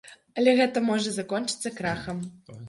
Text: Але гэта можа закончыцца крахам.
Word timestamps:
Але 0.39 0.55
гэта 0.59 0.81
можа 0.87 1.13
закончыцца 1.19 1.73
крахам. 1.77 2.25